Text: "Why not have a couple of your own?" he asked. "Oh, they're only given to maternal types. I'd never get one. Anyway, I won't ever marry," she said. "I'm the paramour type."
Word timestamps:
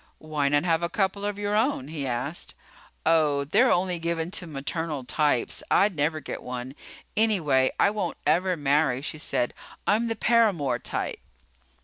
"Why 0.17 0.49
not 0.49 0.63
have 0.63 0.81
a 0.81 0.89
couple 0.89 1.23
of 1.25 1.37
your 1.37 1.55
own?" 1.55 1.87
he 1.89 2.07
asked. 2.07 2.55
"Oh, 3.05 3.43
they're 3.43 3.69
only 3.71 3.99
given 3.99 4.31
to 4.31 4.47
maternal 4.47 5.03
types. 5.03 5.61
I'd 5.69 5.95
never 5.95 6.19
get 6.19 6.41
one. 6.41 6.73
Anyway, 7.15 7.69
I 7.79 7.91
won't 7.91 8.17
ever 8.25 8.57
marry," 8.57 9.03
she 9.03 9.19
said. 9.19 9.53
"I'm 9.85 10.07
the 10.07 10.15
paramour 10.15 10.79
type." 10.79 11.19